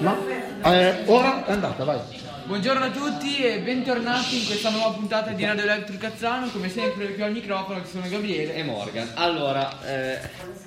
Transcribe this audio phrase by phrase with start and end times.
[0.00, 0.16] Ma
[0.62, 1.98] eh, ora è andata, vai.
[2.46, 6.48] Buongiorno a tutti e bentornati in questa nuova puntata di Radio Electro Cazzano.
[6.50, 9.10] Come sempre qui al microfono ci sono Gabriele e Morgan.
[9.14, 10.20] Allora, eh,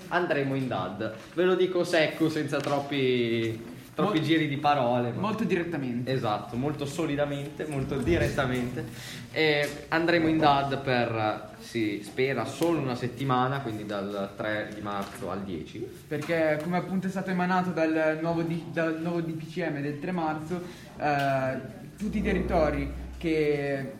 [0.09, 1.13] andremo in DAD.
[1.33, 5.11] Ve lo dico secco, senza troppi, troppi Mol- giri di parole.
[5.11, 6.11] ma- molto direttamente.
[6.11, 8.85] Esatto, molto solidamente, molto direttamente.
[9.31, 15.29] E andremo in DAD per, si spera, solo una settimana, quindi dal 3 di marzo
[15.29, 15.79] al 10.
[16.07, 20.61] Perché come appunto è stato emanato dal nuovo, D- dal nuovo DPCM del 3 marzo,
[20.97, 21.57] eh,
[21.97, 23.93] tutti i territori che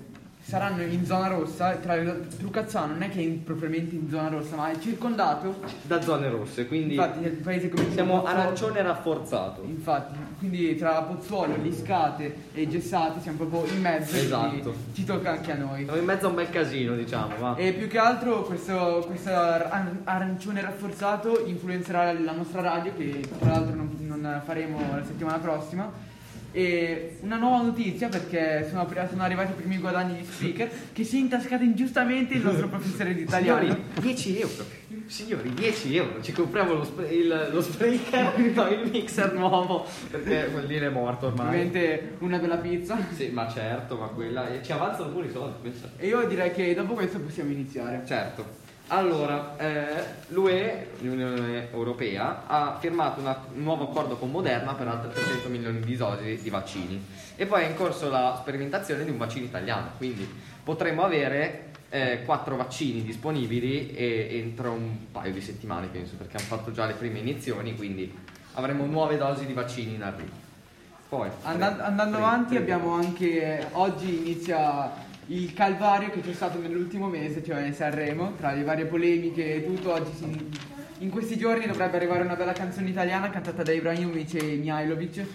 [0.44, 1.96] saranno in zona rossa, tra
[2.38, 5.60] Trucazzano non è che è propriamente in zona rossa, ma è circondato.
[5.84, 9.64] Da zone rosse, quindi Infatti il paese come siamo Pozzuolo- arancione rafforzato.
[9.66, 14.74] Infatti, quindi tra Pozzuolo, Liscate e Gessati siamo proprio in mezzo, Esatto.
[14.94, 15.84] ci tocca anche a noi.
[15.84, 17.56] Siamo in mezzo a un bel casino, diciamo, va.
[17.56, 23.52] E più che altro questo, questo ar- arancione rafforzato influenzerà la nostra radio che tra
[23.52, 26.10] l'altro non, non faremo la settimana prossima.
[26.54, 31.18] E una nuova notizia perché sono, sono arrivati i primi guadagni di speaker che si
[31.18, 33.62] è intascato ingiustamente il nostro professore di italiano.
[33.62, 34.66] Signori, 10 euro.
[35.06, 36.22] Signori, 10 euro.
[36.22, 39.86] Ci compriamo lo, sp- il, lo spreaker, no, il mixer nuovo.
[40.10, 41.48] Perché quel lì è morto ormai.
[41.48, 42.98] Ovviamente una bella pizza.
[43.14, 44.62] Sì, ma certo, ma quella.
[44.62, 45.90] Ci avanzano pure i soldi, pensa.
[45.98, 48.04] E io direi che dopo questo possiamo iniziare.
[48.06, 48.71] Certo.
[48.88, 55.12] Allora, eh, l'UE, l'Unione Europea, ha firmato una- un nuovo accordo con Moderna per altre
[55.14, 57.02] 300 milioni di dosi di vaccini.
[57.38, 59.92] E poi è in corso la sperimentazione di un vaccino italiano.
[59.98, 60.28] Quindi
[60.64, 66.46] potremmo avere eh, quattro vaccini disponibili e- entro un paio di settimane, penso, perché hanno
[66.46, 68.18] fatto già le prime iniezioni, quindi
[68.54, 70.32] avremo nuove dosi di vaccini in arrivo.
[71.10, 74.90] Poi, Andando, tre- andando avanti abbiamo anche oggi inizia
[75.28, 79.94] il calvario che c'è stato nell'ultimo mese, cioè Sanremo, tra le varie polemiche e tutto,
[79.94, 80.50] oggi si-
[81.00, 85.12] in questi giorni dovrebbe arrivare una bella canzone italiana cantata da Ibrahimovic e Mihailovic.
[85.14, 85.26] Che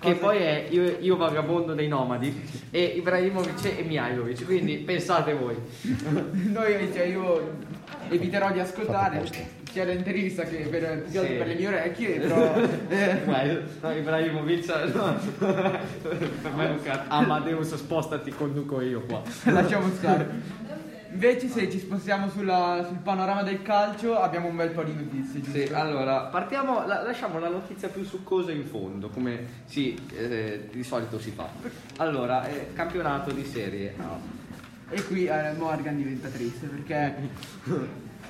[0.00, 5.56] Cosa- poi è io, io vagabondo dei nomadi e Ibrahimovic e Mihailovic, quindi pensate voi.
[6.50, 7.52] Noi, cioè, io
[8.10, 9.22] eviterò di ascoltare
[9.74, 11.18] sia l'intervista che per, Sì.
[11.18, 12.54] per le mie orecchie, però...
[12.88, 13.20] eh,
[13.80, 15.18] no, Ibrahimovic no.
[15.38, 17.02] per me non cazzo.
[17.08, 19.20] Amadeus spostati conduco io qua.
[19.50, 20.62] lasciamo stare.
[21.10, 25.40] Invece se ci spostiamo sulla- sul panorama del calcio abbiamo un bel po' di notizie,
[25.40, 25.58] giusto?
[25.58, 30.82] Sì, allora partiamo, la- lasciamo la notizia più succosa in fondo, come si, eh, di
[30.84, 31.48] solito si fa.
[31.98, 34.18] Allora, eh, campionato di serie A.
[34.90, 37.14] E qui eh, Morgan diventa triste perché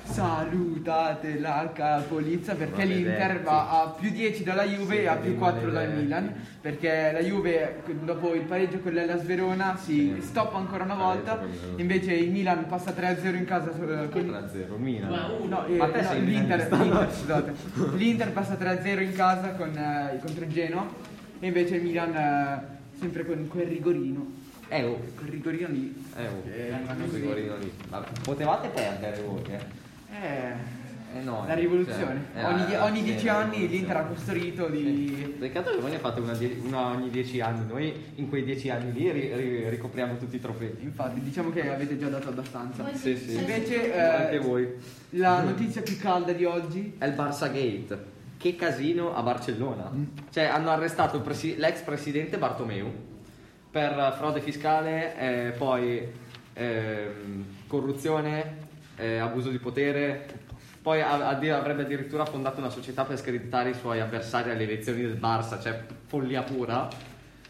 [0.05, 3.03] salutate la capolizza perché Maledetti.
[3.03, 5.93] l'Inter va a più 10 dalla Juve Sì, e a più 4 dal.
[5.93, 10.21] Milan perché la Juve dopo il pareggio con l'Ellas Verona si Sì.
[10.21, 14.21] stoppa ancora una volta Pareggio con- invece il Milan passa 3-0 in casa eh, con
[14.25, 15.09] 3-0, Milan.
[15.47, 16.83] No, eh, Ma te no, l'Inter, milanista, no?
[16.83, 17.53] l'Inter, scusate.
[17.95, 20.87] L'Inter passa 3-0 in casa con, eh, contro il Genoa
[21.39, 22.61] e invece il Milan eh,
[22.99, 24.43] sempre con quel rigorino.
[24.67, 24.99] Eh, oh.
[25.15, 26.03] Quel rigorino lì.
[26.15, 26.43] Eh, oh.
[26.49, 27.71] Eh, Non rigorino lì.
[27.89, 29.83] Vabbè, potevate perdere voi, eh.
[30.21, 30.73] Eh,
[31.17, 32.25] Eh no, la rivoluzione.
[32.33, 35.35] cioè, eh, ogni, eh, ogni sì, 10 la anni l'Inter ha questo rito di...
[35.39, 38.69] Peccato che voi ne fate una, die- una ogni dieci anni, noi in quei dieci
[38.69, 40.75] anni lì ri- ri- ricopriamo tutti i trofei.
[40.81, 42.83] Infatti, diciamo che avete già dato abbastanza.
[42.95, 43.35] Sì, sì.
[43.37, 44.67] Invece, eh, Anche voi.
[45.11, 48.13] la notizia più calda di oggi È il Barça Gate.
[48.37, 49.89] Che casino a Barcellona.
[50.31, 52.91] Cioè, hanno arrestato presi- l'ex presidente Bartomeu
[53.71, 56.01] per frode fiscale, eh, poi
[56.53, 58.63] ehm, corruzione,
[58.97, 60.25] eh, abuso di potere.
[60.81, 65.01] Poi a- a- avrebbe addirittura fondato una società per screditare i suoi avversari alle elezioni
[65.01, 66.87] del Barça, cioè follia pura.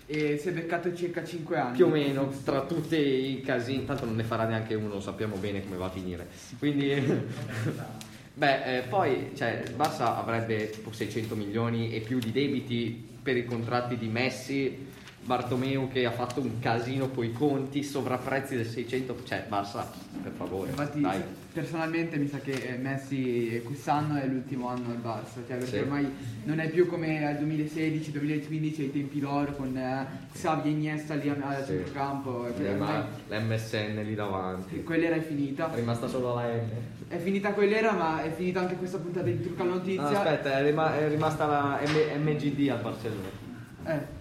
[0.07, 1.75] e si è beccato circa 5 anni.
[1.77, 5.63] Più o meno, tra tutti i casini, tanto non ne farà neanche uno, sappiamo bene
[5.63, 6.27] come va a finire.
[6.59, 6.93] Quindi,
[8.33, 13.45] beh, eh, poi cioè, Barça avrebbe tipo 600 milioni e più di debiti per i
[13.45, 14.85] contratti di Messi,
[15.25, 19.83] Bartomeu che ha fatto un casino coi conti, sovrapprezzi del 600, cioè Barça,
[20.21, 21.19] per favore, Infatti, dai.
[21.51, 25.77] personalmente mi sa che eh, Messi quest'anno è l'ultimo anno al Barça, cioè perché Sì.
[25.79, 26.07] ormai
[26.43, 31.27] non è più come al 2016-2015 ai tempi loro con eh, Xavi e Iniesta lì
[31.29, 31.71] al Sì.
[31.73, 32.93] centrocampo, cioè, Eh, ormai
[33.29, 34.83] ma l'MSN lì davanti.
[34.83, 35.71] quell'era è finita.
[35.71, 36.69] È rimasta solo la M.
[37.07, 40.07] È finita quell'era, ma è finita anche questa puntata di Trucca No, Notizia.
[40.07, 43.43] aspetta, è, rima- è rimasta la M- MGD al Barcellona.
[43.87, 44.14] Eh,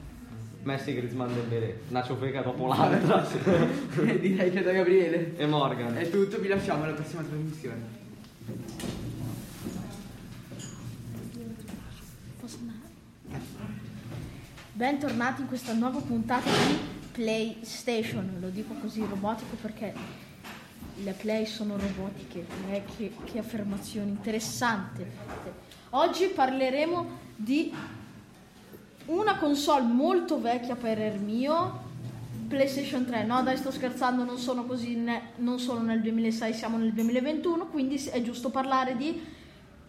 [0.64, 1.80] Messi, Griezmann, Dembélé.
[1.88, 3.20] Nacio Feca dopo l'altra.
[4.18, 5.36] direi che da Gabriele.
[5.36, 5.94] e Morgan.
[5.94, 8.02] È tutto, vi lasciamo alla prossima trasmissione.
[14.72, 16.78] Bentornati in questa nuova puntata di
[17.12, 18.38] PlayStation.
[18.40, 19.92] Lo dico così robotico perché
[21.02, 22.46] le play sono robotiche.
[22.70, 25.10] Eh, che, che affermazione interessante.
[25.90, 27.70] Oggi parleremo di
[29.06, 31.82] una console molto vecchia per il mio
[32.48, 33.24] PlayStation 3.
[33.24, 37.66] No, dai, sto scherzando, non sono così, ne- non sono nel 2006, siamo nel 2021,
[37.66, 39.32] quindi è giusto parlare di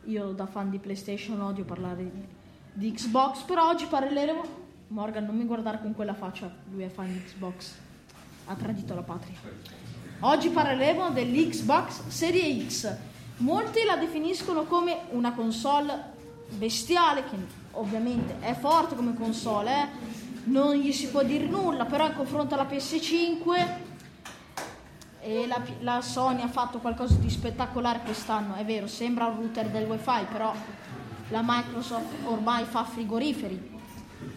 [0.06, 2.26] io da fan di PlayStation odio parlare di,
[2.74, 7.12] di Xbox, però oggi parleremo Morgan, non mi guardare con quella faccia, lui è fan
[7.12, 7.74] di Xbox.
[8.46, 9.36] Ha tradito la patria.
[10.20, 12.96] Oggi parleremo dell'Xbox Serie X.
[13.38, 16.14] Molti la definiscono come una console
[16.50, 17.36] bestiale che
[17.75, 19.88] ovviamente è forte come console, eh?
[20.45, 23.68] non gli si può dire nulla, però in confronto alla PS5
[25.22, 29.69] e la, la Sony ha fatto qualcosa di spettacolare quest'anno, è vero, sembra un router
[29.69, 30.54] del wifi, però
[31.30, 33.80] la Microsoft ormai fa frigoriferi,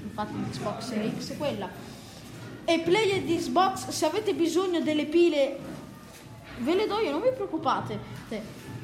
[0.02, 1.69] infatti l'Xbox Series X è quella.
[2.64, 5.58] E player di Xbox, se avete bisogno delle pile,
[6.58, 7.99] ve le do io, non vi preoccupate.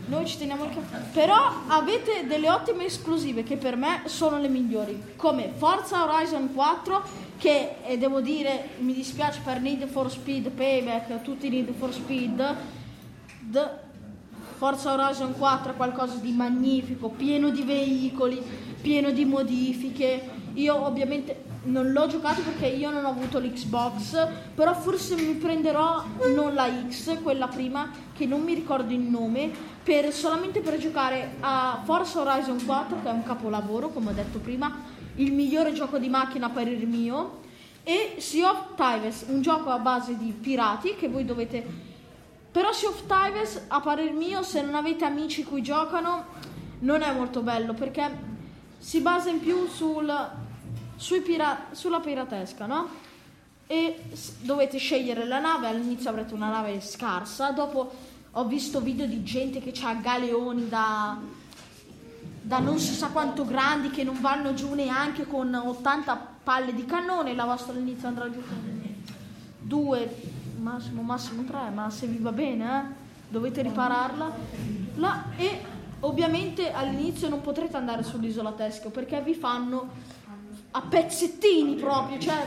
[0.06, 0.98] Noi ci teniamo il caffè.
[1.12, 1.36] Però
[1.68, 7.76] avete delle ottime esclusive che per me sono le migliori, come Forza Horizon 4 che
[7.84, 12.56] e devo dire mi dispiace per Need for Speed Payback, tutti Need for Speed.
[13.40, 13.70] The
[14.56, 18.40] Forza Horizon 4 è qualcosa di magnifico, pieno di veicoli,
[18.80, 20.30] pieno di modifiche.
[20.54, 26.04] Io ovviamente non l'ho giocato perché io non ho avuto l'Xbox, però forse mi prenderò
[26.34, 29.50] non la X, quella prima, che non mi ricordo il nome,
[29.84, 34.38] per, solamente per giocare a Forza Horizon 4, che è un capolavoro, come ho detto
[34.38, 34.82] prima,
[35.16, 37.42] il migliore gioco di macchina per il mio,
[37.84, 41.92] e Sea of Thieves, un gioco a base di pirati che voi dovete
[42.54, 46.26] però Sea of Thieves, a parer mio, se non avete amici cui giocano,
[46.81, 48.08] non è molto bello perché
[48.78, 50.08] si basa in più sul,
[51.25, 52.88] pira- sulla piratesca, no?
[53.66, 54.04] E
[54.42, 57.90] dovete scegliere la nave, all'inizio avrete una nave scarsa, dopo
[58.36, 61.19] ho visto video di gente che ha galeoni da,
[62.42, 66.84] da non si sa quanto grandi che non vanno giù neanche con 80 palle di
[66.84, 68.75] cannone, la vostra all'inizio andrà giù con
[69.64, 70.14] due,
[70.58, 72.82] massimo massimo tre, ma se vi va bene, eh,
[73.28, 74.32] dovete ripararla.
[74.96, 75.60] La- e
[76.00, 79.88] ovviamente all'inizio non potrete andare sull'isola Teschio perché vi fanno
[80.72, 82.46] a pezzettini proprio, cioè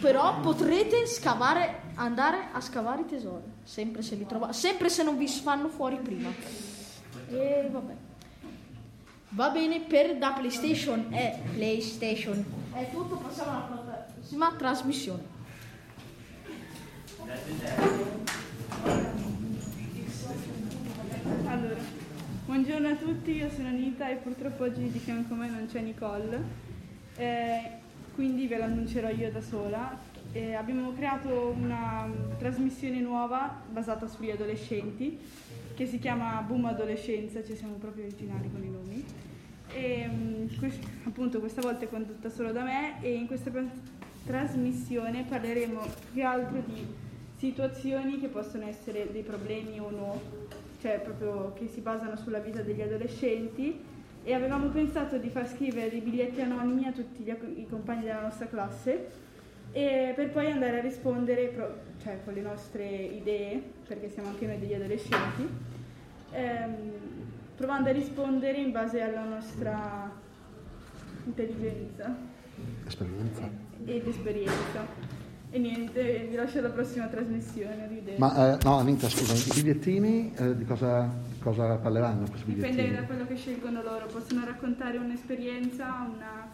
[0.00, 5.16] però potrete scavare, andare a scavare i tesori, sempre se li trovate, sempre se non
[5.16, 6.30] vi fanno fuori prima.
[7.28, 7.94] E vabbè.
[9.30, 12.44] Va bene, per da PlayStation è PlayStation.
[12.72, 15.22] È tutto, passiamo alla prossima trasmissione.
[21.46, 21.80] Allora,
[22.46, 25.80] buongiorno a tutti, io sono Anita e purtroppo oggi di fianco a me non c'è
[25.80, 26.42] Nicole,
[27.16, 27.70] eh,
[28.14, 30.10] quindi ve l'annuncerò io da sola.
[30.34, 35.18] Eh, abbiamo creato una trasmissione nuova basata sugli adolescenti
[35.74, 39.04] che si chiama Boom Adolescenza, ci siamo proprio originali con i nomi.
[39.74, 40.46] E, mm,
[41.04, 43.50] appunto questa volta è condotta solo da me e in questa
[44.24, 46.82] trasmissione parleremo più che altro di
[47.36, 50.20] situazioni che possono essere dei problemi o no,
[50.80, 53.78] cioè proprio che si basano sulla vita degli adolescenti
[54.24, 58.22] e avevamo pensato di far scrivere dei biglietti anonimi a tutti gli i compagni della
[58.22, 59.30] nostra classe
[59.72, 64.46] e per poi andare a rispondere pro- cioè, con le nostre idee, perché siamo anche
[64.46, 65.48] noi degli adolescenti,
[66.32, 66.74] ehm,
[67.56, 70.10] provando a rispondere in base alla nostra
[71.24, 72.14] intelligenza
[72.86, 73.48] Esperienza.
[73.84, 75.10] ed esperienza.
[75.54, 78.18] E niente, vi lascio alla prossima trasmissione, ridete.
[78.18, 81.10] Ma eh, no, Anita, scusa, i bigliettini eh, di cosa,
[81.40, 86.48] cosa parleranno Dipende da quello che scelgono loro, possono raccontare un'esperienza, una-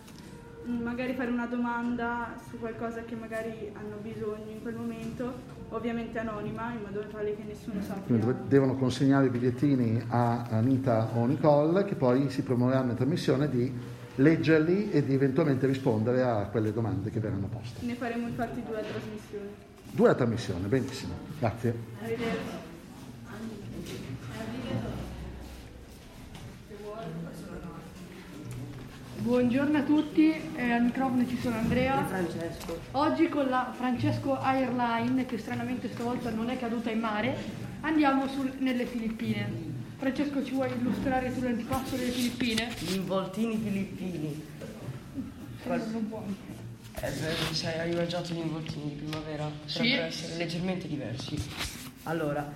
[0.68, 5.32] magari fare una domanda su qualcosa che magari hanno bisogno in quel momento,
[5.70, 8.16] ovviamente anonima, in modo tale che nessuno sappia.
[8.46, 13.72] Devono consegnare i bigliettini a Anita o Nicole che poi si promuoveranno in trasmissione di
[14.16, 17.84] leggerli e di eventualmente rispondere a quelle domande che verranno poste.
[17.84, 19.66] Ne faremo infatti due a trasmissione.
[19.90, 21.74] Due a trasmissione, benissimo, grazie.
[22.02, 22.67] Arrivederci.
[29.28, 32.02] Buongiorno a tutti, eh, al microfono ci sono Andrea.
[32.06, 32.80] Francesco.
[32.92, 37.36] Oggi con la Francesco Airline, che stranamente stavolta non è caduta in mare,
[37.82, 39.46] andiamo sul- nelle Filippine.
[39.98, 42.70] Francesco, ci vuoi illustrare tu l'antipasto delle Filippine?
[42.78, 44.42] Gli involtini filippini.
[45.62, 46.34] sembrano buoni.
[46.94, 49.50] Eh, beh, sai, hai mangiato gli involtini di primavera?
[49.66, 49.76] Sì.
[49.76, 51.36] Potrebbero essere leggermente diversi.
[52.04, 52.50] Allora,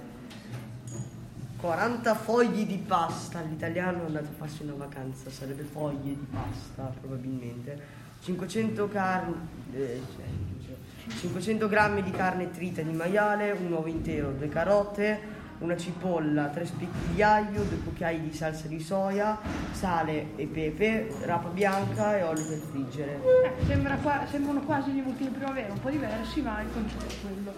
[1.62, 3.40] 40 fogli di pasta.
[3.40, 8.00] L'italiano è andato a farsi una vacanza, sarebbe foglie di pasta probabilmente.
[8.20, 9.34] 500 carni.
[9.72, 15.20] eh, cioè, 500 grammi di carne trita di maiale, un uovo intero, due carote,
[15.58, 19.38] una cipolla, tre spicchi di aglio, due cucchiai di salsa di soia,
[19.70, 23.20] sale e pepe, rapa bianca e olio per friggere.
[23.22, 27.20] Eh, sembra qua- sembrano quasi gli di primavera, un po' diversi, ma il concetto è
[27.20, 27.52] quello.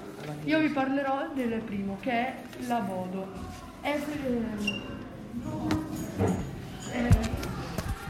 [0.44, 2.34] Io vi parlerò del primo, che è
[2.66, 3.73] l'avodo.
[3.85, 4.81] È, ehm,
[6.91, 7.11] eh,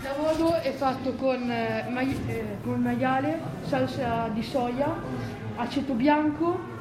[0.04, 4.94] l'avodo è fatto con, eh, mai- eh, con maiale, salsa di soia,
[5.56, 6.72] aceto bianco,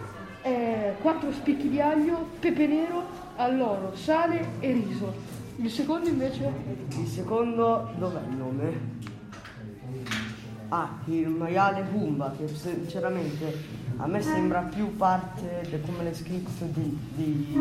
[1.02, 3.04] 4 spicchi di aglio, pepe nero,
[3.38, 5.12] alloro, sale e riso.
[5.56, 6.52] Il secondo invece
[6.90, 8.80] Il secondo, dov'è il nome?
[10.70, 13.58] Ah, il maiale Bumba, che sinceramente
[13.98, 17.60] a me sembra più parte, di come l'hai scritto, di, di,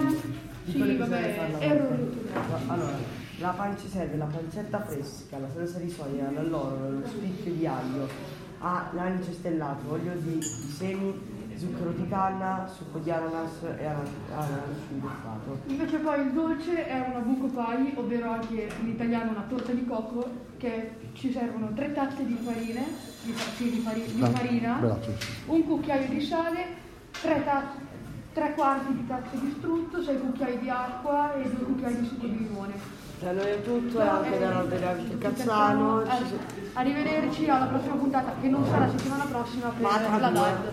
[0.65, 2.73] di Sì, quello che vabbè, serve fare la ero rotto.
[2.73, 2.93] Allora,
[3.39, 8.09] la pancia serve la pancetta fresca, la salsa di soia, l'alloro, lo spicchio di aglio,
[8.59, 14.77] ah, l'anice stellato, olio di, di semi, zucchero di canna, succo di ananas e ananas
[14.87, 15.59] sviluppato.
[15.67, 19.85] Invece poi il dolce è una buco pie, ovvero anche in italiano una torta di
[19.85, 22.85] cocco, che ci servono tre tazze di farine,
[23.23, 25.17] di, sì, di No, farina, veloce.
[25.47, 26.65] un cucchiaio di sale,
[27.21, 27.91] tre, tazze-
[28.33, 32.27] tre quarti di tazza di strutto, sei cucchiai di acqua e due cucchiai di succo
[32.27, 33.01] di limone.
[33.21, 36.03] Da noi è tutto e anche da del Cazzano.
[36.05, 40.29] si- Arrivederci alla prossima puntata, che non sarà la settimana prossima per Ma tra la
[40.31, 40.73] DAD.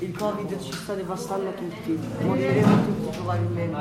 [0.00, 3.80] il Covid ci sta devastando tutti, moriremo tutti probabilmente.